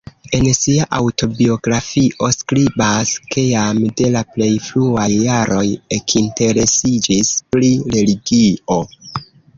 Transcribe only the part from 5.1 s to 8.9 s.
jaroj ekinteresiĝis pri religio.